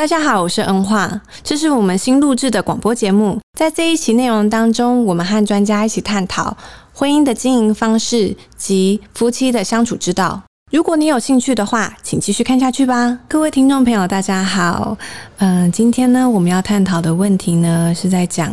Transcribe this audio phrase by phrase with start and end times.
[0.00, 3.38] 大家好，我是恩化，这是我们新录制的广播节目。
[3.58, 6.56] 在这一期内容当中，我们和专家一起探讨
[6.94, 10.42] 婚姻的经营方式及夫妻的相处之道。
[10.72, 13.18] 如果你有兴趣的话，请继续看下去吧。
[13.28, 14.96] 各位听众朋友，大家好。
[15.36, 18.50] 嗯，今天呢，我们要探讨的问题呢，是在讲，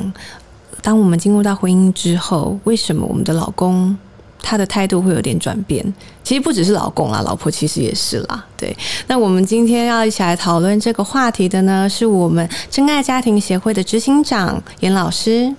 [0.82, 3.98] 当我们进入到婚姻之后，为什么我们的老公？
[4.42, 5.84] 他的态度会有点转变，
[6.24, 8.46] 其实不只是老公啦，老婆其实也是啦。
[8.56, 8.76] 对，
[9.08, 15.54] 那我们今天要一起来讨论这个话题的呢，是我们真爱家庭协会的执行长严老师。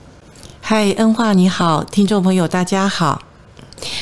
[0.61, 3.23] 嗨，恩化你好，听众朋友大家好。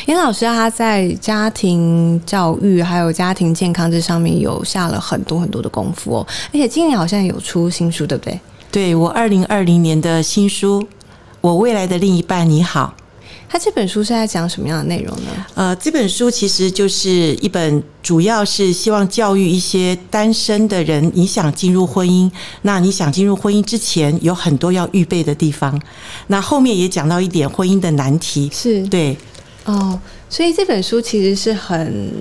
[0.06, 8.40] 严老师他在家庭教育还有家庭健康这上面有下了很多很多的功夫哦，而且今年好像有出新书，对不对？
[8.70, 10.82] 对我二零二零年的新书
[11.40, 12.94] 《我未来的另一半你好》。
[13.48, 15.46] 他这本书是在讲什么样的内容呢？
[15.54, 22.30] 呃，这本书其实就是一本，主要是希望教育一些单身的人，你想进入婚姻，
[22.62, 25.80] 那你想进入婚姻之前，有很多要预备的地方。
[26.26, 29.16] 那后面也讲到一点婚姻的难题，是对
[29.64, 32.12] 哦，所以这本书其实是很。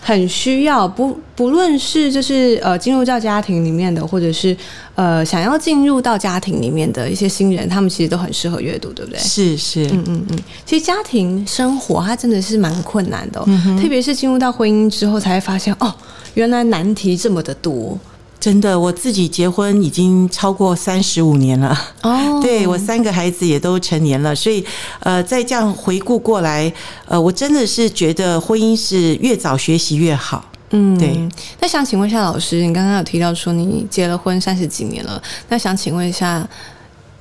[0.00, 4.56] 很需要不不论是就是呃进入到家庭里面的，或者是
[4.94, 9.20] 呃想要进入到家庭里面的一些新人，他们其实都很适合阅读，对不对？
[9.20, 10.38] 是是，嗯嗯嗯。
[10.64, 13.44] 其实家庭生活它真的是蛮困难的，
[13.80, 15.94] 特别是进入到婚姻之后，才会发现哦，
[16.34, 17.98] 原来难题这么的多。
[18.40, 21.76] 真的，我自己结婚已经超过三十五年了。
[22.02, 24.64] 哦， 对我三个孩子也都成年了，所以
[25.00, 26.72] 呃，再这样回顾过来，
[27.06, 30.44] 呃，我真的是觉得婚姻是越早学习越好。
[30.70, 31.28] 嗯，对。
[31.60, 36.48] 那想请问一下老师，你刚刚有提到说你结了婚三十几年了，那想请问一下，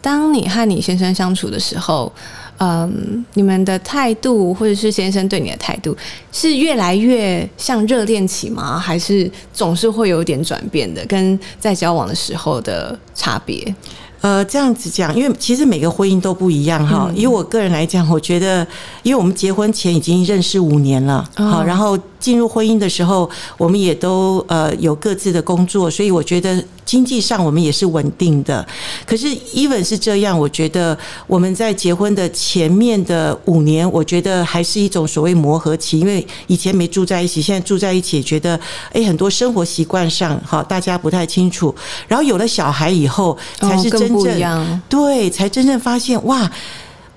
[0.02, 2.12] 当你和你先生相处的时候。
[2.60, 5.96] 嗯，你们的态度，或者是先生对你的态度，
[6.32, 8.80] 是越来越像热恋期吗？
[8.80, 11.06] 还是总是会有点转变的？
[11.06, 13.76] 跟在交往的时候的差别？
[14.22, 17.12] 呃，这样子讲，因为其实每个婚姻都不一样哈。
[17.16, 18.66] 以我个人来讲，我觉得，
[19.04, 26.64] 因为我们结婚前已经认识五年了，好，然后进入婚姻的时候，我们也都呃有各自的工作，所以我觉得。
[26.88, 28.66] 经济上我们也是稳定的，
[29.06, 38.58] 可是 even 是这样，我觉得我们在结婚的前面的五年，我觉得还是一种所谓磨合期，因为以前没住在一起，现在住在一起，觉得
[38.94, 41.76] 哎很多生活习惯上哈大家不太清楚，
[42.08, 46.50] 然后有了小孩以后，才是真正对，才真正发现哇，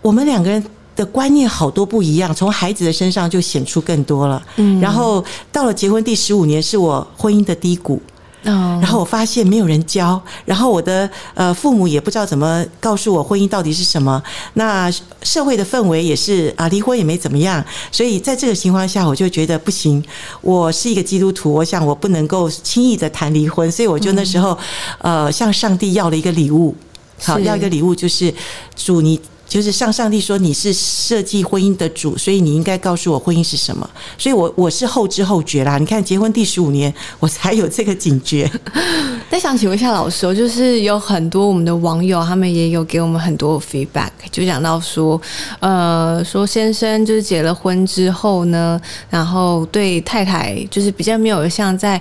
[0.03, 0.61] 我们两个人
[0.97, 4.43] 的观念好多不一样，从孩子的身上就显出更多了。
[4.57, 8.03] 嗯，然后到了结婚第十五年，是我婚姻的低谷。
[8.43, 14.23] 然后我发现没有人教，然后我的呃父母也不知道怎么告诉我婚姻到底是什么。
[14.55, 14.91] 那
[15.23, 17.63] 社会的氛围也是啊，离婚也没怎么样。
[17.93, 20.03] 所以在这个情况下，我就觉得不行。
[20.41, 24.57] 我是一个基督徒，我想我不能够轻易的谈离婚，所以我就那时候
[24.99, 26.75] 呃向上帝要了一个礼物，
[27.23, 28.33] 好要一个礼物就是
[28.75, 29.21] 主你。
[29.51, 33.91] 就是向上帝说你是设计婚姻的主，所以你应该告诉我婚姻是什么。
[34.17, 35.77] 所以我我是后知后觉啦。
[35.77, 38.49] 你看结婚第十五年，我才有这个警觉。
[39.29, 45.21] 那想请问一下老师，就是有很多我们的网友，他们也有给我们很多 feedback，就讲到说，
[45.59, 52.01] 呃，说先生就是结了婚之后呢，然后对太太就是比较没有像在。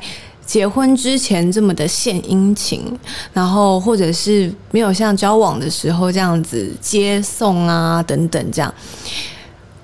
[0.49, 2.83] 结婚之前这么的献殷勤，
[3.31, 8.73] 然后或者是没有像交往的时候这样子接送啊等等这样，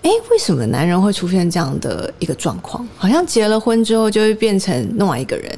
[0.02, 2.84] 哎，为什么男人会出现这样的一个状况？
[2.98, 5.56] 好像结了婚之后就会变成另外一个人。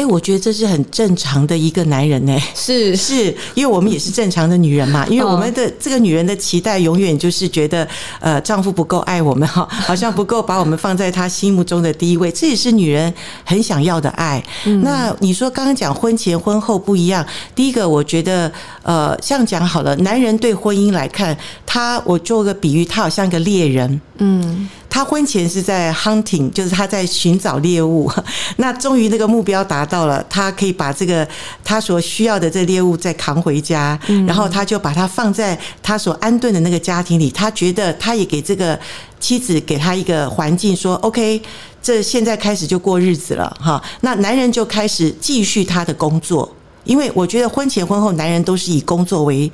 [0.00, 2.34] 哎，我觉得这是很正常的一个男人呢。
[2.54, 5.06] 是 是，因为我们也是正常的女人嘛。
[5.08, 7.86] 因为我们的这个女人的期待永远就是觉得，
[8.18, 12.32] 呃，丈夫不够爱我们哈，好像不够把我们放在他心目中的第一位。
[12.32, 13.12] 这也是女人
[13.44, 14.42] 很想要的爱。
[14.82, 17.22] 那你说刚刚讲婚前婚后不一样，
[17.54, 18.50] 第一个我觉得，
[18.82, 21.36] 呃，像讲好了，男人对婚姻来看，
[21.66, 24.00] 他我做个比喻，他好像一个猎人。
[24.16, 24.66] 嗯。
[24.90, 28.10] 他婚前是在 hunting，就是他在寻找猎物。
[28.58, 31.26] 那终于那个目标达到了，他可以把这个
[31.64, 37.30] 他所需要的这猎物再扛回家，然后他就把它放在他所安顿的那个家庭里。
[37.30, 38.78] 他觉得他也给这个
[39.20, 41.40] 妻子给他一个环境，说 OK，
[41.80, 43.80] 这现在开始就过日子了哈。
[44.00, 49.50] 那男人就开始继续他的工作，因为我觉得婚前婚后男人都是以工作为。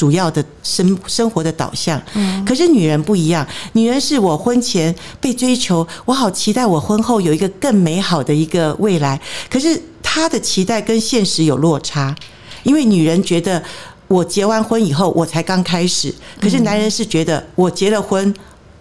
[0.00, 9.20] 主要的生生活的导向，嗯，可是女人不一样，女人是我婚前被追求，我好期待我婚后有一个更美好的一个未来，
[9.50, 12.16] 可是她的期待跟现实有落差，
[12.62, 13.62] 因为女人觉得
[14.08, 18.34] 我结完婚以后我才刚开始，可是男人是觉得我结了婚。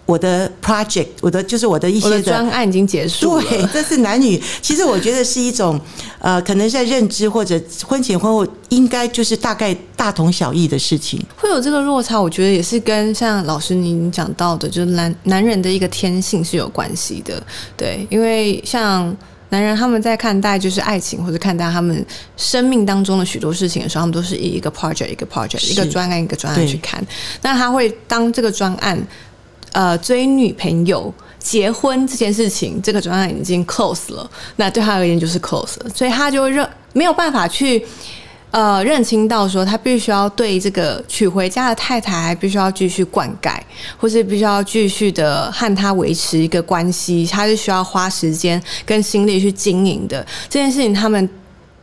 [0.10, 3.44] 我的 project，我的就是我的一些的专案已经结束了。
[3.44, 5.80] 对，这是男女，其实我觉得是一种
[6.18, 11.24] 呃，可能在认知或者婚前婚后应该就是大概大同小异的事情。
[11.38, 17.40] 会有这个落差，我觉得也是跟像老师您讲到的，就是男男人的一个天性是有关系的。
[17.78, 19.16] 对，因为像
[19.50, 22.04] 男人他们在看待就是爱情或者看待他们
[22.36, 27.06] 生命当中的许多事情的时候，他们都是以一个 project 一个 project 一个专案一个专案去看。
[27.44, 29.00] 那他会当这个专案。
[29.72, 37.86] 呃，追女朋友、结婚这件事情，这个专案已经 close 了，那对他而言就是 close 了，所以他就认没有办法去
[38.52, 43.58] 呃认清到说，他必须要对这个娶回家的太太，还必须要继续灌溉，
[43.98, 51.30] 或是必须要继续的和他维持一个关系，他是需要花时间跟心力去经营的这件事情，他们。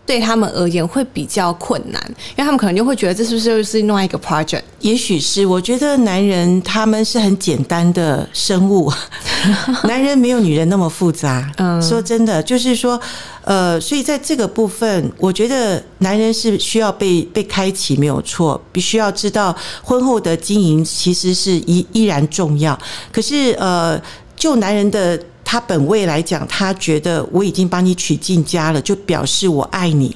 [0.06, 4.62] 对他们而言会比较困难，因为他们可能就会觉得这是不是又是另外一个 project？
[4.81, 8.93] 也许是，我觉得男人他们是很简单的生物，
[9.85, 11.50] 男人没有女人那么复杂。
[11.56, 13.00] 嗯，说真的，就是说，
[13.43, 22.79] 呃，所以在这个部分，我觉得男人是需要被被开启，没有错，必须要知道婚后的经营其实是依依然重要。
[23.11, 24.00] 可是，呃，
[24.37, 25.20] 就男人的。
[25.47, 30.15] 他本位来讲，他觉得我已经把你娶进家了，就表示我爱你。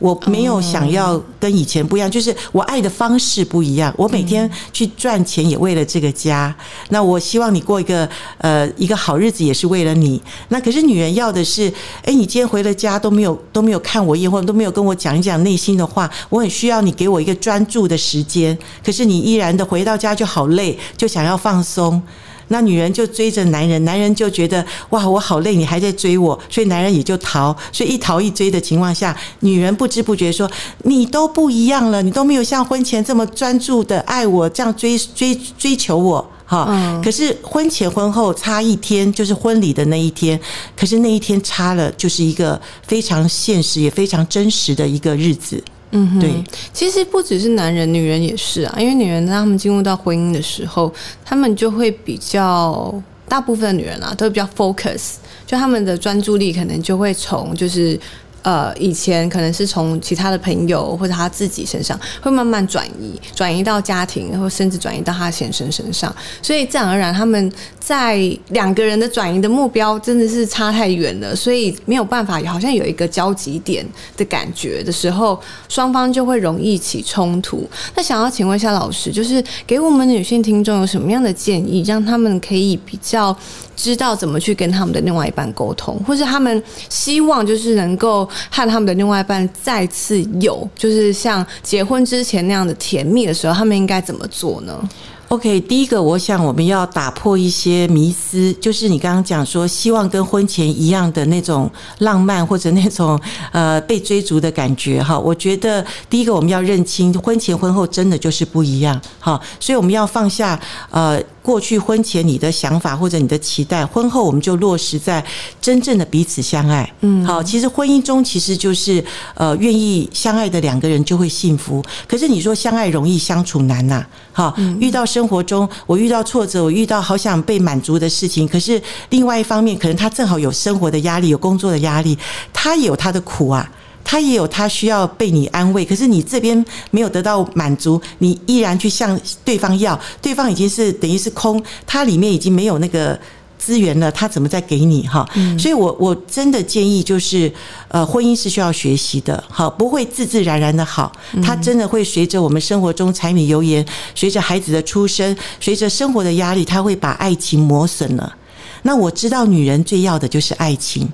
[0.00, 3.94] 我没有想要跟以前不一样，就是我爱的方式不一样。
[3.96, 6.52] 我每天去赚钱也为了这个家。
[6.88, 8.08] 那我希望你过一个
[8.38, 10.20] 呃一个好日子，也是为了你。
[10.48, 16.10] 那可是女人要的是，哎，你今天回了家都没有都没有看我一眼，或者都没有跟我讲一讲内心的话。
[16.28, 18.58] 我很需要你给我一个专注的时间。
[18.84, 22.02] 可是你依然的回到家就好累，就想要放松。
[22.48, 27.56] 那女人就追着男人，男人就觉得哇，我好累，你还在追我，所以男人也就逃。
[27.72, 30.50] 所以一逃一追的情况下，女人不知不觉说
[30.84, 40.38] ：“你都不一样了，你都没有像婚前这么专注的爱我，这样追追追求我。”哈，可是婚前婚后差一天，就是婚礼的那一天。
[40.76, 45.64] 可是那一天差了，就是一个非常现实也非常真实的一个日子。
[45.92, 46.30] 嗯，对，
[46.74, 48.76] 其实不只是男人，女人也是啊。
[48.78, 50.92] 因为女人当他们进入到婚姻的时候，
[51.24, 52.94] 他们就会比较，
[53.26, 55.14] 大部分的女人啊，都比较 focus，
[55.46, 57.98] 就他们的专注力可能就会从就是。
[58.42, 66.12] 呃，以前可能是从其他的朋友或者他自己身上，会慢慢转移，转移到家庭，或甚至转移到他先生身上。
[66.42, 68.18] 所以自然而然，他们在
[68.48, 73.86] 两个人的转移的目标真的是差太远了，所以没有办法，好像有一个交集点
[74.16, 77.64] 的感觉的时候，双方就会容易起冲突。
[77.94, 83.36] 那想要请问一下老师，就是给我们女性听众有什么样的建议，让他们可以比较
[83.76, 88.28] 知道怎么去跟他们的另外一半沟通，或是他们希望就是能够。
[88.50, 94.88] 和他们的另外一半再次有，就是像结婚之前那样的甜蜜的时候，他们应该怎么做呢？
[95.32, 101.70] ？OK，第一个，我想我们要打破一些迷思，就是你刚刚讲说，希望跟婚前一样的那种
[102.00, 103.18] 浪漫或者那种
[103.50, 105.16] 呃被追逐的感觉哈。
[105.18, 115.24] 我觉得第一个我们要认清，婚前婚后真的就是不一样哈，所以我们要放下呃过去婚前你的想法或者你的期待，婚后我们就落实在
[115.62, 116.92] 真正的彼此相爱。
[117.00, 119.02] 嗯，好，其实婚姻中其实就是
[119.34, 124.04] 呃愿意相爱的两个人就会幸福，可是你说相爱容易相处难呐。
[124.34, 132.18] 好，遇到生生活中我遇到挫折，我遇到好想被满足的事情，可是另外一方面，可能他正好有生活的压力，有工作的压力，
[132.52, 133.70] 他也有他的苦啊，
[134.02, 143.16] 他也有他需要被你安慰，可是你这边没有得到满足，你依然去向对方要，对方已经是等于是空，他里面已经没有那个。
[143.64, 145.24] 资源了，他怎么再给你哈？
[145.56, 147.52] 所以，我我真的建议就是，
[147.86, 151.12] 呃，婚姻是需要学习的，好，不会自自然然的好，
[151.44, 158.34] 它真的会随着我们生活中柴米油盐，随着孩子的出生，随着生活的压力，他会把爱情磨损了。
[158.82, 161.08] 那我知道，女人最要的就是爱情，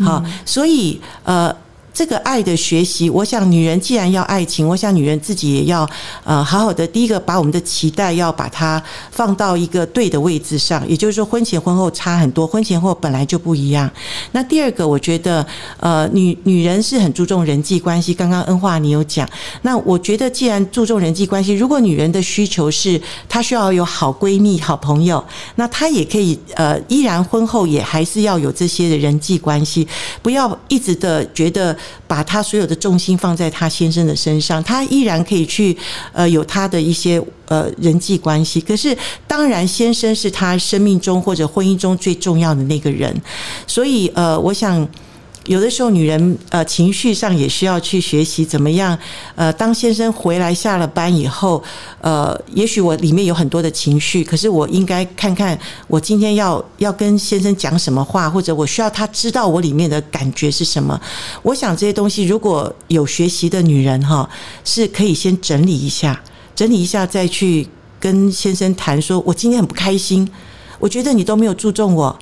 [0.00, 1.54] 好，所以呃。
[1.94, 5.88] 这个爱的学习，我想女人既然要爱情，我想女人自己也要
[6.24, 6.86] 呃好好的。
[6.86, 13.90] 第一个，把我们的期待要把它放到一个对的位置上，也就是说，婚前婚后差很多，婚前后本来就不一样。
[14.32, 15.46] 那第二个，我觉得
[15.80, 18.14] 呃女女人是很注重人际关系。
[18.14, 19.28] 刚刚恩化你有讲，
[19.60, 25.22] 那我觉得既然注重人际关系，如果女人的需求是她需要有好闺蜜、好朋友，
[25.56, 29.86] 那她也可以呃依然婚后也还是要有这些的人际关系，
[30.22, 31.76] 不要一直的觉得。
[32.06, 35.76] 把他所有的重心放在他先生的身上，他依然可以去
[36.12, 38.60] 呃有他的一些呃人际关系。
[38.60, 38.96] 可是
[39.26, 43.14] 当然，先生是他生命中或者婚姻中最重要的那个人，
[43.66, 44.86] 所以呃，我想
[45.46, 48.96] 有的时候女人呃情绪上也需要去学习怎么样
[49.34, 51.62] 呃，当先生回来下了班以后，
[52.00, 55.58] 呃，也许我里面有很多的情绪，可是我应该看看
[55.88, 61.00] 我今天要要跟先生讲什么话，或者我需要他知道我里面的感觉是什么。
[61.42, 64.28] 我想这些东西如果有学习的女人哈，
[64.64, 66.22] 是可以先整理一下，
[66.54, 67.68] 整理一下再去
[67.98, 70.30] 跟先生谈，说我今天很不开心，
[70.78, 72.16] 我觉得你都没有注重我，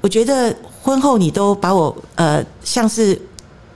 [0.00, 0.56] 我觉得。
[0.84, 3.18] 婚后你都把我呃像是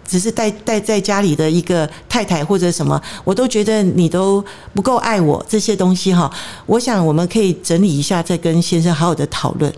[0.06, 6.30] 只是带带在家里的一个太太或者什么，我都觉得你都不够爱我这些东西哈。
[6.66, 9.72] 我想我们可以整理一下，再跟先生好好的讨论。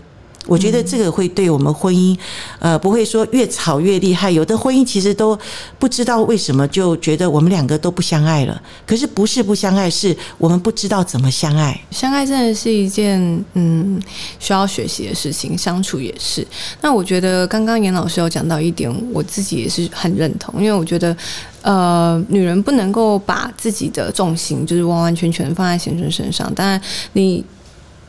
[0.47, 2.17] 我觉得这个会对我们婚姻，
[2.59, 4.31] 呃，不会说越吵越厉害。
[4.31, 5.37] 有的婚姻其实都
[5.77, 8.61] 不知道为什么就觉得我们两个都不相爱了。
[8.85, 11.79] 可是不是不相爱，是我们不知道怎么相爱。
[11.91, 13.19] 相爱真的是一件
[13.53, 14.01] 嗯
[14.39, 16.45] 需要学习的事情，相处也是。
[16.81, 21.15] 那我觉得刚刚严老师有讲到一点，我自己也是很认同，因为我觉得
[21.61, 26.51] 呃，女人不能够把自己的重心就是完完全全放在先生身上。
[26.55, 26.81] 当然
[27.13, 27.45] 你。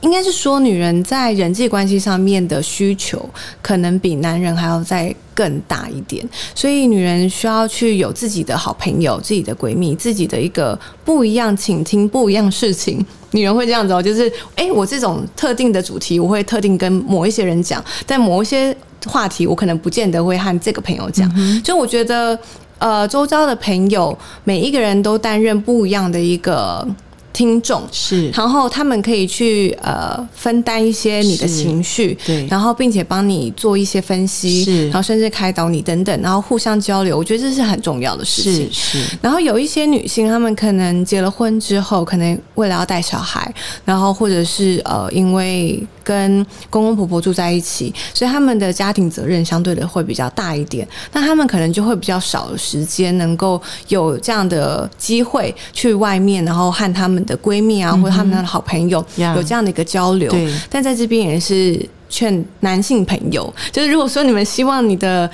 [0.03, 3.25] 应该是说，女人在人际关系上面的需求，
[3.63, 6.29] 可能比男人还要再更大一点。
[6.55, 13.05] 所以，女人需要去有自己的好朋友、自己的闺蜜、自己的一个不一样倾听、不一样事情。
[13.31, 21.31] 女人会这样子哦，就是哎，我这种特定的主题，我会特定跟某一些人讲；但某一些话题，我可能不见得会和这个朋友讲。
[21.63, 22.37] 就我觉得，
[22.79, 26.85] 呃，周遭的朋友，每一个人都担任不一样的一个。
[27.33, 38.69] 听众是，然后他们可以去呃分担一些你的情绪，对，然后并且帮你做一些分析，是，然后甚至开导你等等，然后互相交流，我觉得这是很重要的事情。
[38.73, 43.53] 是，然后有一些女性，她们可能结了婚之后，可能为了要带小孩，
[43.85, 45.83] 然后或者是呃因为。
[46.03, 50.87] 跟公公婆婆住在一起，所以他们的家庭责任相对的会比较大一点。
[51.13, 59.05] 那他们可能就会比较少的时间，能够有这样的机会去外面，然后和他们的闺蜜啊，或者他们的好朋友
[59.37, 60.33] 有这样的一个交流。
[60.71, 65.31] 但在这边也是劝男性朋友，就是如果说你们希望你的。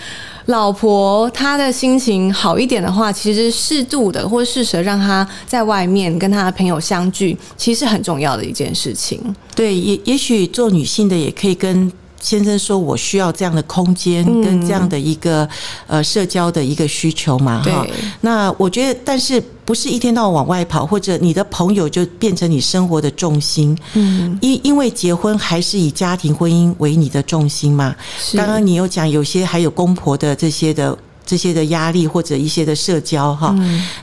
[0.49, 9.21] 老婆她的心情好一点的话，其实适度的或适时让她在外面跟她的朋友相聚，其实很重要的一件事情。
[9.55, 11.91] 对，也也许做女性的也可以跟。
[12.21, 15.49] 先生说：“我需要这样的空间跟这样的一个
[15.87, 17.63] 呃社交的一个需求嘛？
[17.63, 17.87] 哈，
[18.23, 23.79] 那我觉得，但是不是一天到晚往外跑，或者你的朋友就变成你生活的重心？
[23.95, 27.95] 嗯，因因为结婚还是以家庭婚姻为你的重心嘛。
[28.35, 33.55] 刚刚你有讲，有些还有公婆的这些的这些的压力，或者一些的社交哈。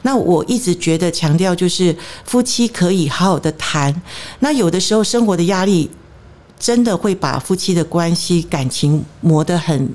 [0.03, 1.93] 那我一直觉得强调就是
[2.23, 3.93] 夫妻可以好好的谈。
[4.39, 5.89] 那有的时候生活的压力。”
[6.59, 9.89] 真的会把夫妻的关系感情磨得很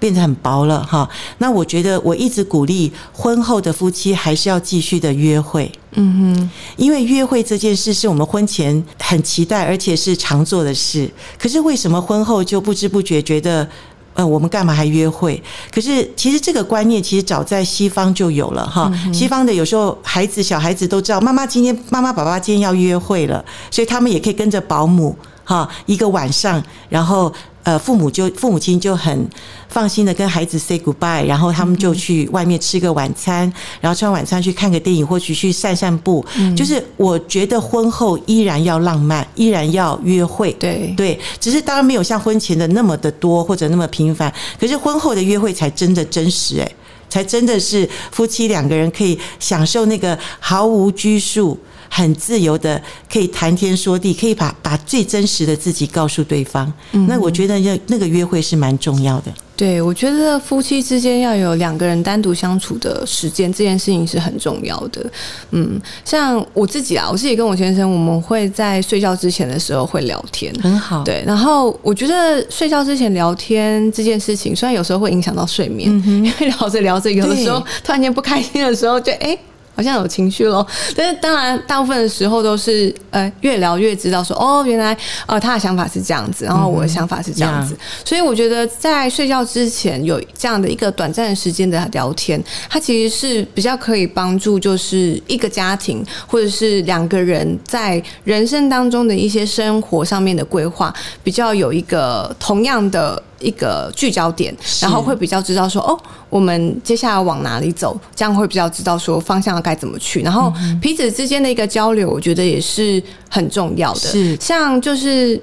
[0.00, 1.08] 变得很薄了哈。
[1.38, 11.10] 那我觉得我一直鼓励婚后的夫妻还是要继续的约会，嗯哼，因为约会这件事是我们婚前很期待而且是常做的事。
[11.38, 13.68] 可是为什么婚后就不知不觉觉得，
[14.14, 15.42] 呃，我们干嘛还约会？
[15.72, 18.92] 可是其实这个观念其实早在西方就有了哈。
[19.12, 25.16] 西方的有时候孩子小孩子都知道，妈妈今天妈妈爸爸今天要约会了，所以他们也可以跟着保姆。
[25.48, 29.26] 哈，一个晚上，然后呃，父母就父母亲就很
[29.70, 33.50] 放心的跟孩子 say goodbye，然后他们就去外面吃个晚餐，
[33.80, 36.22] 然后吃完晚餐去看个电影，或许去散散步。
[36.54, 40.52] 就是我觉得婚后依然要浪漫，依然要约会。
[40.52, 46.70] 对对，只是当然没有像婚前的那么的多或者那么频繁，可是婚后的约会才真的真实，哎，
[47.08, 51.58] 才真的是夫妻两个人可以享受那个毫无拘束。
[51.88, 52.80] 很自由的，
[53.10, 56.72] 可以谈天说地，可以把把最真实的自己告诉对方。
[57.06, 59.32] 那我觉得那那个约会是蛮重要的。
[59.56, 65.04] 对，我觉得夫妻之间要有两个人单独相处的时间，这件事情是很重要的。
[65.50, 71.02] 嗯，像我自己啊，我自己跟我先生，我们会在睡觉之前的时候会聊天，很好。
[71.02, 79.36] 对，然后我觉得睡觉之前聊天这件事情，虽然有时候会影响到睡眠，因为聊着聊着，有的时候突然间不开心的时候，就哎。
[79.78, 80.66] 好像有情绪咯。
[80.96, 87.78] 但是当然，大部分的时候都是呃，越聊越知道说哦，原来呃，他的想法是这样子，然后我的想法是这样子。
[88.04, 100.92] 所以我觉得在睡觉之前有这样的一个短暂的时间的聊天，它其实是比较可以帮助，就是一个家庭或者是两个人在人生当中的一些生活上面的规划，
[101.22, 103.22] 比较有一个同样的。
[103.40, 110.22] 一个聚焦点，然后会比较知道说哦，我们接下来往哪里走，这样会比较知道说方向该怎么去。
[110.22, 114.00] 然后彼此之间的一个交流，我觉得也是很重要的。
[114.00, 115.40] 是像就是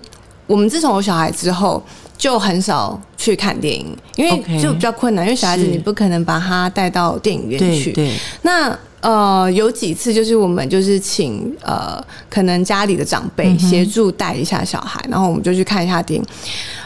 [0.48, 1.82] 我们自从有小孩之后，
[2.18, 7.92] 就很少去看电影，因为就比较困难，因为小孩子你不可能把他带到电影院去。
[7.92, 16.26] 对对，那呃，有几次就是我们就是请呃，可能家里的长嗯辈协助带一下小孩，然后我们就去看一下电影。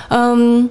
[0.10, 0.70] 嗯，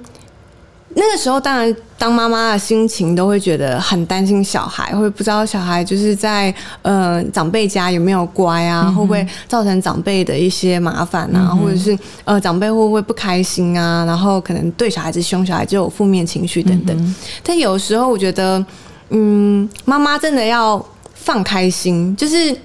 [0.95, 17.15] 那个时候当然当妈妈的心情都会觉得很担心小孩，会不知道小孩就是在呃长辈家有没有乖啊，会不会造成长辈的一些麻烦啊，或者是呃长辈会不会不开心啊，然后可能对小孩子凶，小孩就有负面情绪等等。
[17.43, 18.65] 但有时候我觉得，
[19.09, 22.57] 嗯，妈妈真的要放开心，就是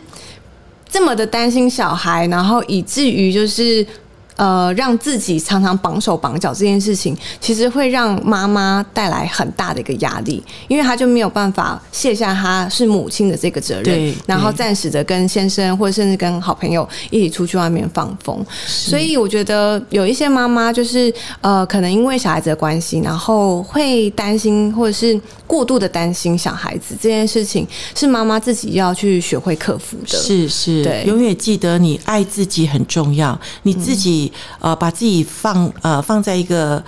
[0.89, 3.87] 这么的担心小孩，然后以至于就是。
[4.37, 18.45] 呃，让自己常常绑手绑脚这件事情，其实会让妈妈带来很大的一个压力，因为她就没有办法卸下她是母亲的这个责任对，然后暂时的跟先生或者甚至跟好朋友一起出去外面放风。
[18.67, 30.19] 所以我觉得有一些妈妈就是呃，可能因为小孩子的关系，然后会担心或者是过度的担心小孩子这件事情，是妈妈自己要去学会克服的。
[30.19, 36.83] 是是，对永远记得你爱自己很重要，你自己、呃把自己放呃放在一个。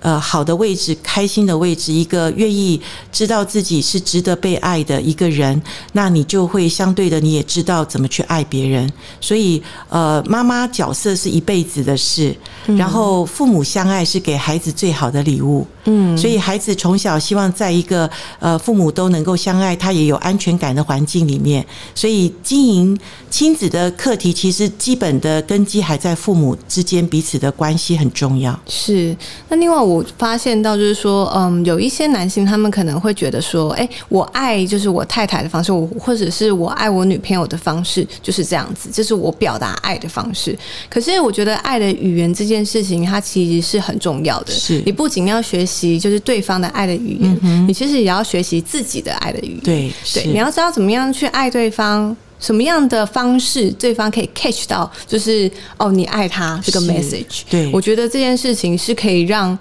[0.00, 5.60] 呃，好的位置，开心的位置，一个愿意知道自己是值得被爱的一个人，
[5.94, 8.88] 那你就会相对的，你也知道怎么去爱别人。
[9.20, 15.66] 所以，呃，妈妈角色是一辈子的事，然后父母相爱是给孩子最好的礼物。
[15.86, 21.64] 嗯，所以孩子从小希望在一个呃父母都能够相爱，他也有安全感的环境里面。
[21.94, 22.98] 所以经营
[23.30, 28.58] 亲子的课题，其实基本的根基还在父母之间彼此的关系很重要。
[28.66, 29.16] 是，
[29.48, 40.58] 那另外我发现到就是说，嗯，有一些男性他们可能会觉得说，哎、我爱就是我太太的方式，我或者是我爱我女朋友的方式就是这样子，这是我表达爱的方式。
[40.88, 44.52] 可是我觉得爱的语言这件事情，它其实是很重要的。
[44.52, 49.60] 是你不仅要学习就是对方的爱的语言，你其实也要学习自己的爱的语言。
[49.60, 57.42] 对，对，你要知道怎么样去爱对方，什么样的方式对方可以 catch 到，就是哦，你爱他这个 message。
[57.50, 59.56] 对我觉得这件事情是可以让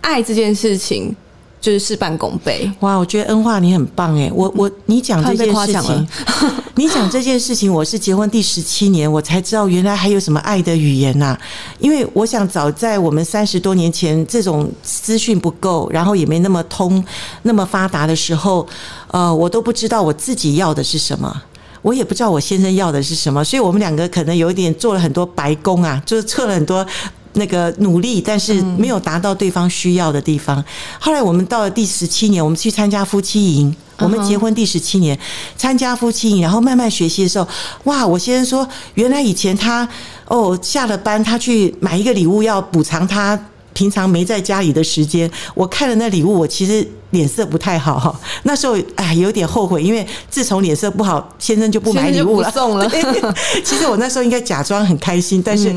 [0.00, 1.14] 爱这件事情
[1.60, 2.70] 就是事半功倍。
[2.80, 4.30] 哇，我觉得恩化你很棒哎！
[4.34, 6.08] 我我你讲这件事情
[6.76, 11.38] 你讲这件事情，我是结婚第十七年，我才知道原来还有什么爱的语言呐、
[11.78, 17.04] 因为我想早在我们三十多年前，这种资讯不够，然后也没那么通、
[17.42, 18.66] 那么发达的时候，
[19.08, 21.42] 呃，我都不知道我自己要的是什么。
[21.82, 26.86] 我也不知道我先生要的是什么，所以我们两个可能有一点做了很多白工啊，就是测了很多
[27.34, 30.64] 那个努力，但是没有达到对方需要的地方。
[30.98, 33.74] 后来我们到了第十七年，我们去参加夫妻营。
[33.98, 35.18] 我们结婚第十七年，
[35.58, 37.46] 参加夫妻营，然后慢慢学习的时候，
[37.84, 38.06] 哇！
[38.06, 39.86] 我先生说，原来以前他
[40.26, 43.38] 哦下了班，他去买一个礼物要补偿他
[43.74, 45.30] 平常没在家里的时间。
[45.54, 48.18] 我看了那礼物，我其实脸色不太好哈。
[48.44, 52.88] 那时候哎，有点后悔，因为自从脸色不好，先生就不买礼物了，送了
[53.64, 55.74] 其实我那时候应该假装很开心，但是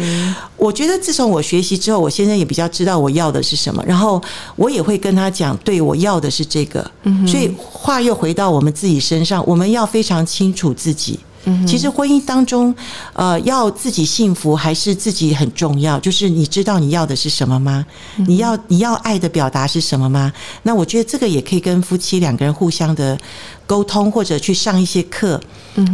[0.57, 4.21] 我觉得自从我学习之后，我先生也比较知道我要的是什么，然后
[4.55, 6.89] 我也会跟他讲，对我要的是这个。
[7.27, 11.19] 所以话又回到我们自己身上，我们要非常清楚自己。
[11.67, 12.73] 其实婚姻当中，
[13.13, 15.99] 呃，要自己幸福还是自己很重要。
[15.99, 17.85] 就是你知道你要的是什么吗？
[18.27, 20.31] 你要你要爱的表达是什么吗？
[20.63, 23.17] 那我觉得这个也可以跟夫妻两个人互相的
[23.65, 25.39] 沟通，或者去上一些课，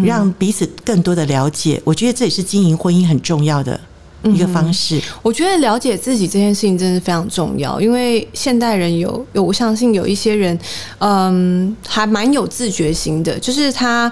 [0.04, 1.82] 让彼此更多的了解。
[1.84, 3.80] 我觉得这也是经营婚姻很重要的
[4.24, 5.02] 一个方式。
[5.24, 10.60] 我觉得了解自己这件事情真的是非常重要，因为现代人有有，我相信有一些人，
[11.00, 14.12] 嗯，还蛮有自觉心的，就是他。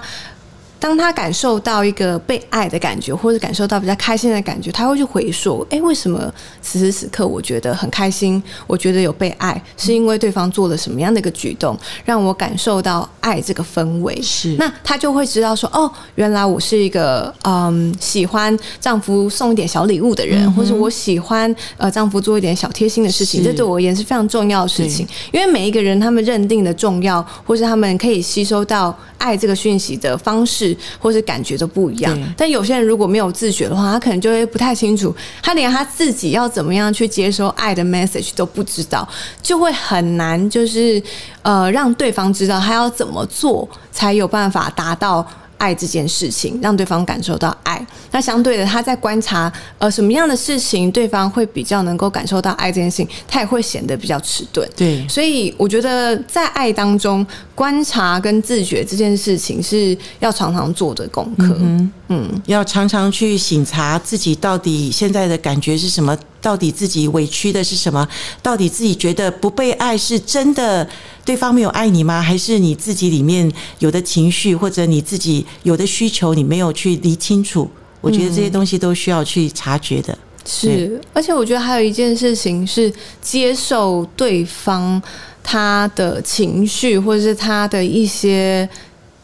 [0.80, 8.42] 当他感受到一个被爱的感觉，或者感受到比较开心的感觉，他会去回溯：哎，为什么此时此刻我觉得很开心？
[8.66, 14.20] 我觉得有被爱，是因为对方做了什么样的一个举动，让我感受到爱这个氛围。
[14.22, 25.06] 是那他就会知道说：哦，原来我是一个嗯喜欢丈夫送一点小礼物的人，或者我喜欢呃丈夫做一点小贴心的事情，这对我而言是非常重要的事情。
[25.32, 30.67] 因为每一个人他们认定的重要，或是他们可以吸收到爱这个讯息的方式
[30.98, 32.34] 或是感觉都不一样。
[32.36, 39.08] 但有些人如果没有自觉的话，他可能就会不太清楚，他连他自己要怎么样去接收爱的 message 都不知道，
[39.42, 41.02] 就会很难就是
[41.42, 45.26] 呃让对方知道他要怎么做才有办法达到。
[45.58, 47.86] 爱这件事情，让对方感受到爱。
[48.10, 54.68] 那相对的，他在观察呃什么样的事情，对方会比较能够感受到爱这件事情，他也会显得比较迟钝。
[54.76, 61.56] 对，所以我觉得在爱当中，观察跟自觉这件事情是要常常做的功课。
[61.60, 68.06] 嗯嗯，要常常去醒察自己到底现在的感觉是什么，到底自己委屈的是什么，
[68.42, 70.88] 到底自己觉得不被爱是真的
[71.28, 72.22] 对方没有爱你吗？
[72.22, 77.68] 还是你自己里面有的情绪或者你自己有的需求你没有去理清楚？
[78.00, 80.16] 我觉得这些东西都需要去察觉的。
[80.46, 85.02] 是，而且我觉得还有一件事情是接受对方
[85.42, 88.66] 他的情绪，或者是他的一些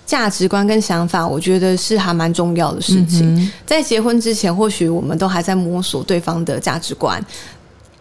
[0.04, 3.50] 价值观跟想法，我觉得是还蛮重要的事情。
[3.64, 7.24] 在结婚之前，或许我们都还在摸索对方的价值观。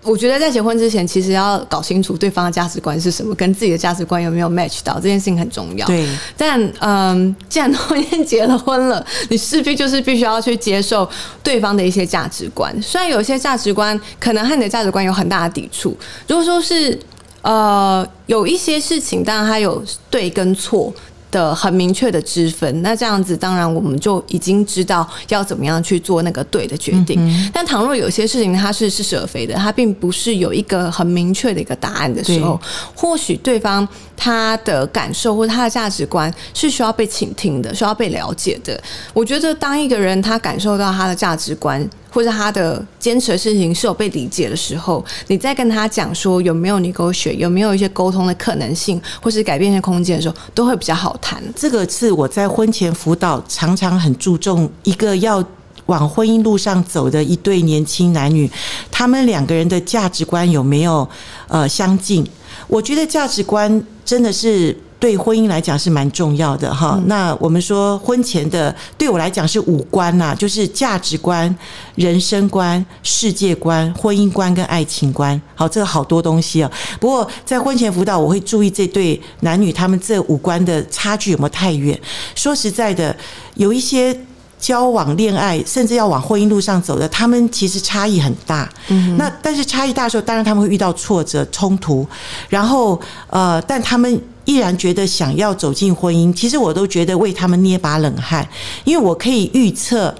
[0.04, 5.88] 我觉得在结婚之前，其实要搞清楚对方的价值观是什么，跟自己的价值观有没有 match 到，这件事情很重要。
[5.88, 6.08] 对。
[6.38, 11.10] 但嗯，既然都已经结了婚了，你势必就是必须要去接受
[11.42, 12.76] 对方的一些价值观。
[12.82, 15.98] 虽然有些价值观可能和你的价值观有很大的抵触。
[16.28, 17.00] 如果说是
[17.42, 20.94] 呃有一些事情，当然它有对跟错。
[21.34, 27.52] 的很明确的之分，那这样子当然我们就已经知道要怎么样去做那个对的决定。
[27.52, 32.62] 但倘若有些事情它是似是而非的，它并不是有一个很明确的一个答案的时候，
[32.96, 38.80] 或许对方他的感受或者他的价值观是需要被倾听的，需要被了解的。
[39.12, 41.90] 我觉得当一个人他感受到他的价值观。
[42.14, 51.42] 或者他的坚持的事情是有被理解的时候，你再跟他讲说有没有你沟学，有没有一些沟通的可能性，或是改变的空间的时候，都会比较好谈。
[51.56, 55.44] 这个是我在婚前辅导常常很注重一个要
[55.86, 58.52] 往婚姻路上走的一对年轻男女，
[58.92, 61.08] 他们两个人的价值观有没有
[61.48, 62.28] 呃相近？
[62.68, 64.78] 我觉得价值观真的是。
[65.04, 66.98] 对婚姻来讲是蛮重要的哈。
[67.08, 71.54] 那我们说婚前的，对我来讲是五观呐，就是价值观、
[71.96, 75.40] 人生观、世界观、婚姻观跟爱情观。
[75.56, 76.72] 好，这个好多东西啊。
[77.02, 82.00] 不过在婚前辅导，我会注意这对男女他们这五官的差距有没有太远。
[82.34, 83.14] 说实在的，
[83.56, 84.18] 有一些
[84.58, 88.70] 交往、恋爱，甚至要往婚姻路上走的，他们其实差异很大。
[88.88, 92.08] 嗯，那但是差异大的时候，当然他们会遇到挫折、冲突，
[92.48, 92.98] 然后
[93.30, 94.18] 呃，但他们。
[94.46, 98.48] 依然觉得想要走进婚姻，其实我都觉得为他们捏把冷汗，
[98.84, 100.14] 因为我可以预测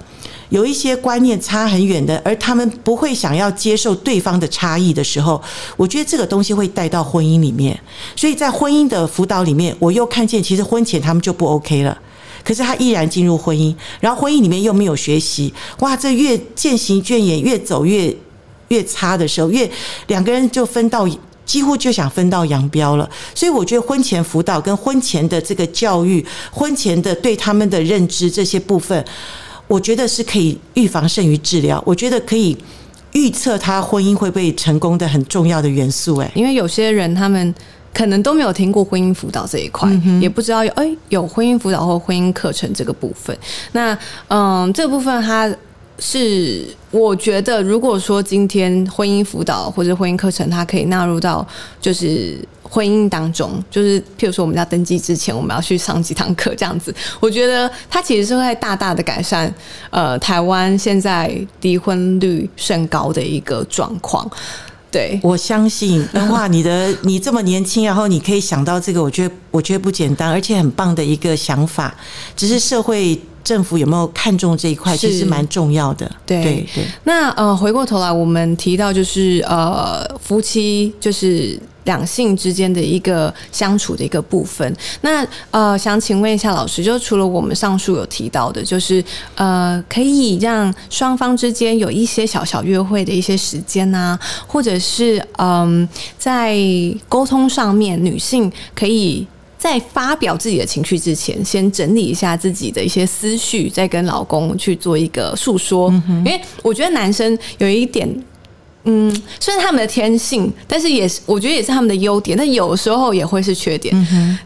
[0.50, 5.42] 有一些观念差很远的，而他们不会想要接受对方的差异的时候，
[5.76, 7.78] 我觉得这个东西会带到婚姻里面。
[8.16, 11.98] 所以在婚姻的辅导里面，我又看见其实婚前他们就不 OK 了，
[12.44, 18.16] 可是他依然进入婚姻，然后婚姻里面又没有学习，哇，这越渐行渐远，越走越
[18.68, 19.70] 越差的时候，越
[20.06, 21.06] 两个人就分到。
[21.44, 29.04] 几乎就想分道扬镳了，所以我觉得婚前辅导跟婚前的这个教育，婚前的对他们的认知这些部分，
[29.68, 31.82] 我觉得是可以预防胜于治疗。
[31.86, 32.56] 我觉得可以
[33.12, 36.16] 预测他婚姻会不会成功的很重要的元素。
[36.16, 37.54] 哎，因为有些人他们
[37.92, 39.88] 可能都没有听过婚姻辅导这一块，
[40.20, 43.36] 也不知道有哎有婚姻辅导或婚姻课程这个部分。
[43.72, 43.96] 那
[44.28, 45.54] 嗯，这部分他。
[45.98, 51.46] 是，我觉得如果说今天婚姻辅导或者婚姻课程，它可以纳入到
[51.80, 59.52] 就是婚姻当中，就是譬如说我们要登记之前，我们要去上几堂课这样子，我觉得它其实是会大大的改善
[59.90, 64.28] 呃台湾现在离婚率甚高的一个状况。
[64.90, 71.94] 对我相信， 哇，你的你这么年轻，然后你可以想到这个，我觉得我觉得不简单，而且很棒的一个想法，
[72.36, 73.16] 只是社会。
[73.44, 74.96] 政府有没有看重这一块？
[74.96, 76.10] 其实蛮重要的。
[76.24, 76.84] 对对。
[77.04, 84.74] 那呃，回过头来，我们提到就是呃，夫妻就是两性之间的一个相处的一个部分。
[85.02, 89.04] 那呃，想请问一下老师，就除了我们上述有提到的，就是
[89.34, 96.56] 呃，可以让双方之间有一些小小约会的一些时间呐，或者是嗯，在
[97.10, 99.26] 沟通上面，女性可以。
[99.64, 105.90] 在发表自己的情绪之前，先整理一下自己的一些思绪，再跟老公去做一个诉说。
[106.18, 108.06] 因为我觉得男生有一点，
[108.82, 113.96] 嗯，虽然他们的天性，但是也是我觉得也是他们的优点，但有时候也会是缺点。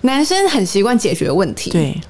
[0.02, 2.00] 男生很习惯解决问题，对。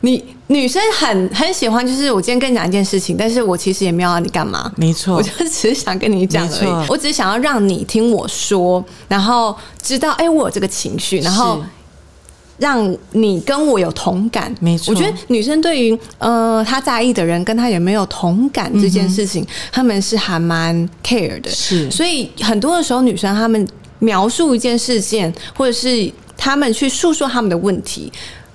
[0.00, 11.62] 你女生很很喜欢，就是我今天跟你讲一件事情，但是我其实也没有要你干嘛，没错，我就只是想跟你讲而已，我只是想要让你听我说，然后知道，哎，我有这个情绪，然后。
[12.58, 14.92] 让你跟我有同感，没错。
[14.92, 21.50] 我觉得女生对于呃她在意的人跟她有没有同感这件事情，他们是还蛮 care 的。
[21.50, 23.66] 是，所以很多的时候，女生她们
[24.00, 28.12] 描述一件事件，或者是他们去诉说他们的问题，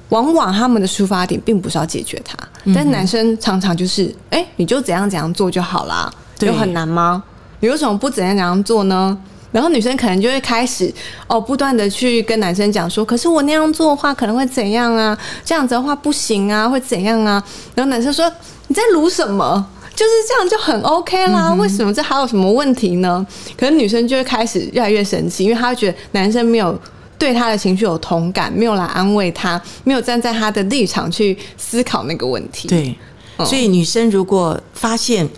[0.10, 2.38] 往往他们的出发点并不是要解决它。
[2.74, 7.24] 但男生常常就是，哎、你就怎样怎样做就好啦，对有很难吗？
[7.60, 9.18] 你为什么不怎样怎样做呢？
[9.54, 10.94] 然后女生可能就会开始
[11.28, 15.18] 哦，不断的去跟男生讲说，可是我那样做的话可能会怎样啊？
[15.46, 17.42] 这样子的话不行啊，会怎样啊？
[17.74, 18.30] 然后男生说
[18.68, 19.66] 你在撸什么？
[19.96, 23.24] 就是这样就很 OK 啦，为什么这还有什么问题呢？
[23.56, 26.76] 可能女生就会开始越来越生气，因为她会觉得男生没有
[27.20, 32.68] 对她的情绪有同感，没有来安慰她，没有站在她的立场去思考那个问题。
[32.68, 32.98] 对，
[33.38, 35.30] 嗯所以女生如果发现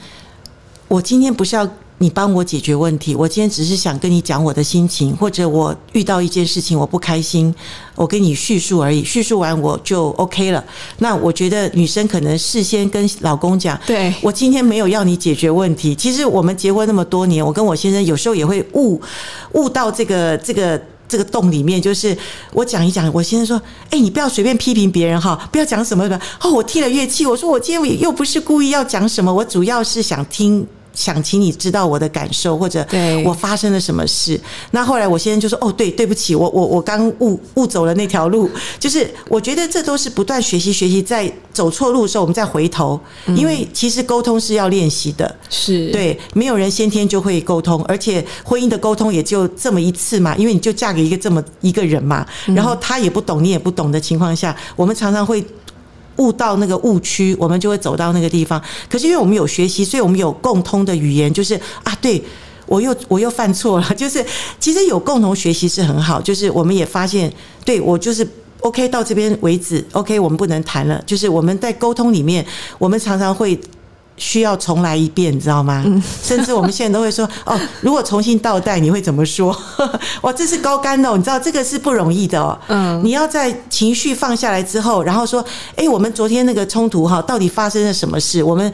[0.87, 1.67] 我今天不是要
[1.97, 7.53] 你帮我解决问题，我今天只是想跟你讲我的心情，或者我遇到一件事情我不开心，
[7.95, 10.63] 我跟你叙述而已，叙述完我就 OK 了。
[10.99, 15.95] 那我觉得女生可能事先跟老公讲，对我今天没有要你解决问题。
[15.95, 19.01] 其实我们结婚那么多年，我跟我先生有时候也会误
[19.53, 20.81] 误到这个这个。
[21.07, 22.17] 这个洞里面，就是
[22.51, 30.65] 我讲一讲，我先生说：“哎、你不要随便批评别人哈，不要讲什么的。”哦，我听了乐器，我说我今天又不是故意要讲什么，我主要是想听。
[30.95, 34.39] 想请你知道我的感受，或者对我发生了什么事。
[34.71, 42.99] 那后来我先生就说：“哦，对，对不起，我我我刚误误走了那条路。”就是我觉得这都是不断学习学习，在走错路的时候，我们再回头，
[43.35, 45.35] 因为其实沟通是要练习的。
[45.49, 55.43] 是，对，没有人先天就会沟通，而且婚姻的沟通也就这么一次嘛，因为你就嫁给一个这么一个人嘛，然后他也不懂，你也不懂的情况下，我们常常会。
[56.17, 58.61] 悟到那个误区，我们就会走到那个地方。
[58.89, 62.23] 可是因为我们有学习，所以我们有共通的语言，就是啊，对
[62.65, 63.87] 我又我又犯错了。
[63.95, 64.25] 就是
[64.59, 67.31] 其实有共同学习是很好，就是我们也发现，
[67.63, 68.27] 对我就是。
[68.61, 69.85] OK，到这边为止。
[69.91, 70.99] OK，我们不能谈了。
[71.05, 72.43] 就是我们在沟通里面，
[72.79, 73.55] 我们常常会
[74.17, 75.83] 需要重来一遍，你知道吗？
[76.23, 79.55] 甚至我们现在都会说，哦，如果重新倒带，你会怎么说？
[80.21, 82.57] 哇，这是高干哦，你知道这个是不容易的哦。
[82.67, 85.43] 嗯你要在情绪放下来之后，然后说，
[85.75, 88.41] 哎，我们昨天那个冲突哈，到底发生了什么事？
[88.41, 88.71] 我们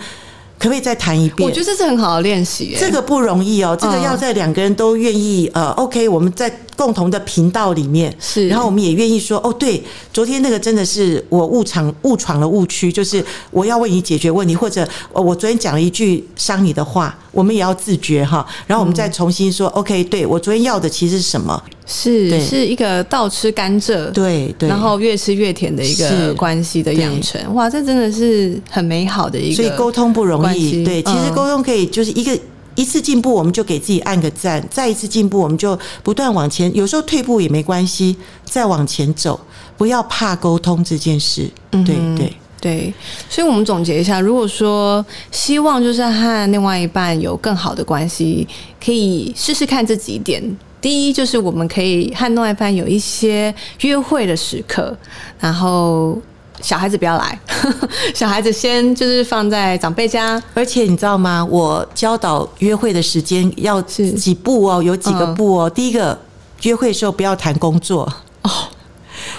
[0.61, 1.49] 可不可以再谈一遍？
[1.49, 2.79] 我觉得这是很好的练习、欸。
[2.79, 6.47] 这个不容易哦，这个嗯要在两个人都愿意呃，OK，我们在
[6.77, 21.59] 共同的频道里面是然后我们也愿意说，哦，对，昨天那个真的是我误闯误闯了误区，就是我要为你解决问题，或者呃我昨天讲了一句伤你的话，我们也要自觉哈，然后我们再重新说、OK，对我昨天要的其实是什么？
[21.85, 27.39] 是是一个倒吃甘蔗，对对，然后越吃越甜的一个关系的养成。
[27.53, 30.83] 哇，这真的是很美好的一个，所以沟通不容易。
[30.83, 32.37] 对，其实嗯沟通可以就是一个。
[32.73, 36.73] 一次进步，我们就给自己按个赞；再一次进步，我们就不断往前。
[36.73, 38.15] 有时候退步也没关系，
[38.45, 39.37] 再往前走，
[39.77, 41.51] 不要怕沟通这件事。
[41.69, 42.93] 对嗯对，对，
[43.29, 48.47] 所以我们总结一下，如果说希望就是和另外一半有更好的关系，
[48.83, 50.41] 可以试试看这几点。
[50.81, 54.97] 第一，就是我们可以和另外一半有一些约会的时刻，
[55.39, 56.19] 然后
[56.59, 57.39] 小孩子不要来，
[58.15, 61.45] 小孩子先就是放在长辈家，而且你知道吗？
[61.45, 65.69] 我教导约会的时间要是几步哦，有几个嗯步哦。
[65.69, 66.19] 第一个，
[66.63, 68.51] 约会的时候不要谈工作哦。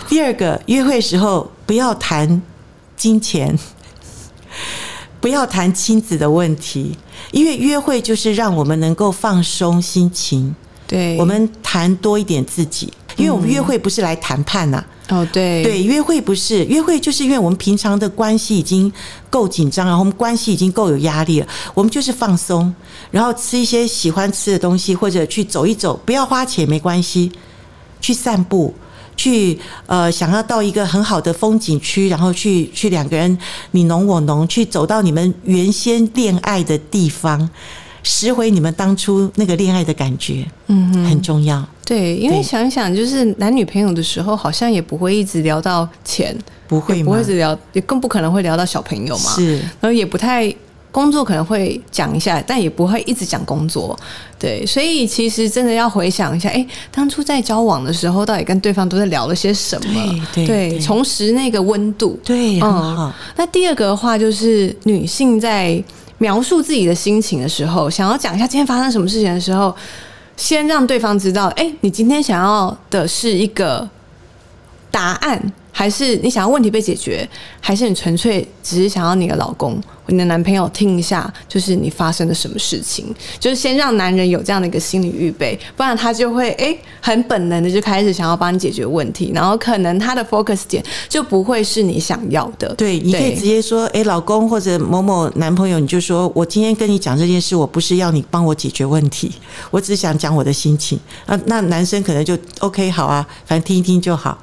[0.09, 2.40] 第二个，约会时候不要谈
[2.96, 3.59] 金钱，
[5.20, 6.96] 不要谈亲子的问题，
[7.33, 10.55] 因为约会就是让我们能够放松心情，
[10.92, 12.92] 对，我们谈多一点自己。
[13.16, 18.90] 因为我们约会不是来谈判呐、哦，对对，约会不是约会，就是因为我们平常的关系已经
[19.28, 22.74] 够紧张，然后我们关系已经够有压力了，我们就是放松，
[23.11, 27.31] 然后吃一些喜欢吃的东西，或者去走一走，不要花钱没关系，
[28.00, 28.74] 去散步。
[29.14, 33.38] 去呃，想要到一个很好的风景区，然后去去两个人
[33.72, 37.50] 你侬我侬，去走到你们原先恋爱的地方，
[38.02, 41.64] 拾回你们当初那个恋爱的感觉，嗯哼很重要。
[41.84, 46.36] 对，因为想一想，就是男女朋友的时候，好像也不会一直聊到钱，
[46.66, 47.24] 不会吗不会一？
[47.24, 49.30] 直聊，也更不可能会聊到小朋友嘛。
[49.34, 50.54] 是，然后也不太
[50.90, 53.98] 工作可能会讲一下，但也不会一直讲工作。
[54.38, 60.26] 对，所以其实真的要回想一下，哎，当初在交往的时候，到底跟对方都在聊了些什么？
[60.34, 62.18] 对重拾那个温度。
[62.24, 63.12] 对，很好。
[63.36, 65.82] 那第二个的话，就是女性在
[66.22, 69.74] 描述自己的心情的时候，想要讲一下今天发生什么事情的时候，
[70.37, 73.88] 先让对方知道，哎、你今天想要的是一个
[74.88, 77.28] 答案，还是你想要问题被解决，
[77.61, 83.06] 还是你纯粹只是想要你的老公、你的男朋友听一下，就是你发生了什么事情，
[83.40, 92.72] 就是先让男人有这样的一个心理预备，不然他就会哎、很本能的就开始想要帮你解决问题，然后可能他的 focus 点就不会是你想要的。
[92.74, 99.32] 对，你可以直接说，哎，老公或者某某男朋友，你就说我今天跟你讲这件事，我不是要你帮我解决问题，
[99.70, 101.00] 我只是想讲我的心情。
[101.24, 104.37] 啊，那男生可能就 OK 好啊，反正听一听就好，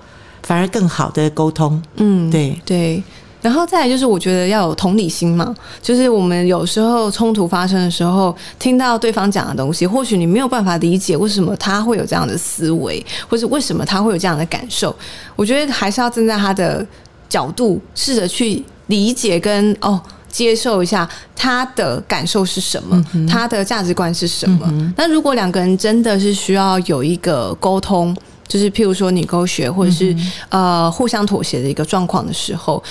[0.49, 1.79] 反而更好的沟通。
[1.97, 3.03] 嗯，对对，
[3.39, 14.95] 然后再来就是，我觉得要有同理心嘛，就是我们有时候冲突发生的时候，听到对方讲的东西，或许你没有办法理解为什么他会有这样的思维，或是为什么他会有这样的感受。
[15.35, 16.83] 我觉得还是要站在他的
[17.29, 24.91] 角度，试着去理解跟哦接受一下他的感受是什么，他的价值观是什么。
[24.97, 28.17] 那如果两个人真的是需要有一个沟通，
[28.49, 30.13] 就是譬如说你沟学，或者是
[30.49, 32.83] 呃互相妥协的一个状况的时候。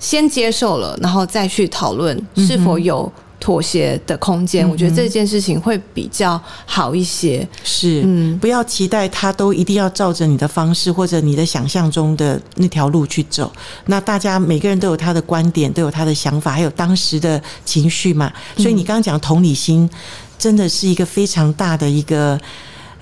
[0.00, 4.68] 先接受了，然后再去讨论是否有妥协的空间。
[4.68, 7.48] 我觉得这件事情会比较好一些。
[7.62, 13.52] 是，嗯，不要期待他都一定要照着你的方式或者你的想象中的那条路去走。
[13.86, 18.32] 那大家每个人都有他的观点，都有他的想法，还有当时的情绪嘛。
[18.56, 19.88] 所以你刚刚讲同理心，
[20.36, 22.36] 真的是一个非常大的一个。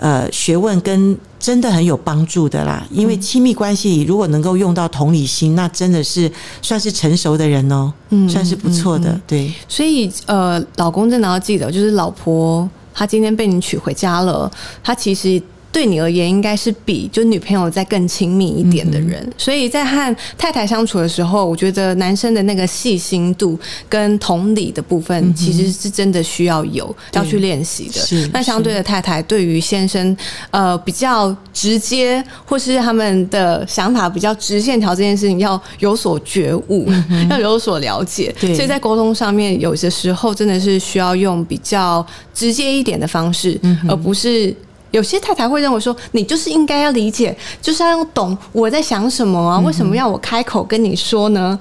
[0.01, 9.53] 呃，学问跟真的很有帮助的啦，因为亲密关系如果能够用到同理心，那真的是算是成熟的人哦，嗯，算是不错的，对。
[9.69, 14.51] 所以呃，老公真的要记得，就是老婆她今天被你娶回家了，
[14.83, 15.41] 她其实。
[15.73, 28.29] 对你而言，应该是比就女朋友再更亲密一点的人，所以在和太太相处的时候，我觉得男生的那个细心度跟同理的部分，其实是真的需要有要去练习的。
[28.33, 30.17] 那相对的，太太对于先生
[30.51, 36.89] 呃比较直接，或是他们的想法比较直线条这件事情，要有所觉悟，
[37.31, 38.35] 要有所了解。
[38.41, 42.05] 所以在沟通上面，有些时候真的是需要用比较
[42.35, 44.53] 直接一点的方式，而不是。
[44.91, 49.59] 有些太太会认为说，你就是应该要理解，就是要懂我在想什么啊？
[49.61, 51.59] 为什么要我开口跟你说呢？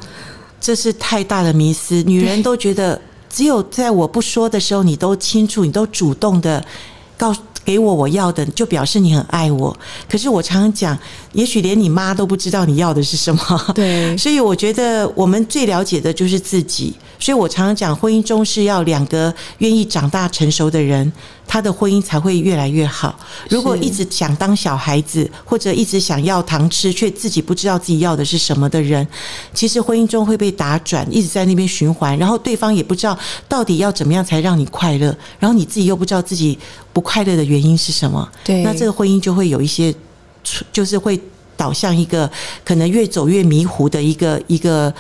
[0.60, 2.04] 这是太大的迷思。
[2.04, 6.64] 女人都觉得，只有在我不说的时候，你都清楚，你都主动的
[7.18, 7.36] 告。
[7.66, 9.78] 给我我要的，就表示你很爱我。
[10.10, 10.98] 可是我常常讲，
[11.34, 13.72] 也许连你妈都不知道你要的是什么。
[13.76, 16.94] 对， 所以我觉得我们最了解的就是自己。
[17.22, 21.12] 所以我常常讲，婚姻中是要两个愿意长大成熟的人，
[21.46, 23.20] 他的婚姻才会越来越好。
[23.50, 29.06] 如果一直想当小孩子，或者一直想要糖吃，却自己不知道自己要的是什么的人，
[29.54, 32.18] 其实婚姻中会被打转，一直在那边循环。
[32.18, 36.58] 然后对方也不知道到底要怎么样才让你快乐，然后你自己又不知道自己
[36.94, 38.26] 不快乐的原因是什么。
[38.46, 39.94] 对，那这个婚姻就会有一些，
[40.72, 41.20] 就是会
[41.56, 42.30] 导向一个
[42.64, 44.94] 可能越走越迷糊的一个一个。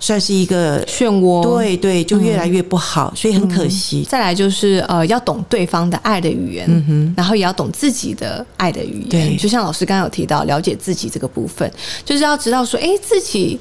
[0.00, 4.06] 算是一个漩涡，对对，就越来越不好，所以很可惜。
[4.06, 9.08] 再来就是呃，要懂对方的爱的语言，然后也要懂自己的爱的语言。
[9.08, 11.72] 对，就像老师刚刚有提到，了解自己这个部分，
[12.04, 13.58] 就是要知道说，哎，自己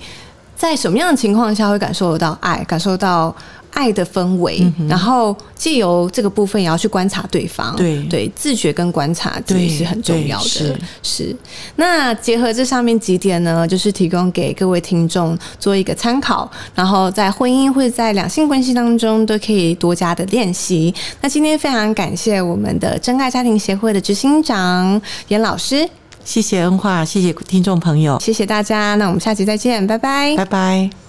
[0.57, 3.33] 在什么样的情况下会感受得到爱，感受到。
[3.73, 8.01] 爱的氛围，然后借由这个部分也要去观察对方，对。
[8.03, 10.79] 对，自觉跟观察这也是很重要的。
[11.01, 11.35] 是，
[11.77, 20.93] 那结合这上面几点呢，就是提供给各位听众做一个参考，然后在婚姻或者在两性关系当中都可以多加的练习。
[21.21, 25.89] 那今天非常感谢我们的真爱家庭协会的执行长严老师，
[26.23, 31.02] 谢谢恩化，谢谢听众朋友，谢谢大家，那我们下期再见，拜拜，拜拜。